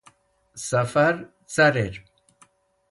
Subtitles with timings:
[0.67, 1.93] Sẽfar carir